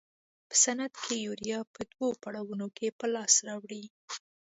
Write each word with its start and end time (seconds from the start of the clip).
په 0.47 0.55
صنعت 0.63 0.93
کې 1.03 1.15
یوریا 1.25 1.59
په 1.73 1.81
دوو 1.91 2.07
پړاوونو 2.21 2.67
کې 2.77 2.87
په 2.99 3.05
لاس 3.13 3.33
راوړي. 3.47 3.83